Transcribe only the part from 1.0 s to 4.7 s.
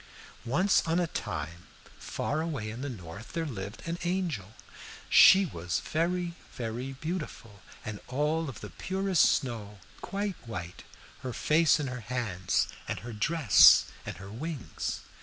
time, far away in the north, there lived an angel.